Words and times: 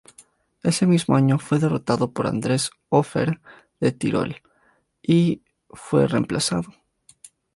Ese 0.63 0.87
mismo 0.87 1.15
año 1.15 1.37
fue 1.37 1.59
derrotado 1.59 2.11
por 2.11 2.25
Andreas 2.25 2.71
Hofer 2.89 3.39
de 3.79 3.91
Tirol, 3.91 4.41
y 5.03 5.43
fue 5.69 6.07
reemplazado. 6.07 6.69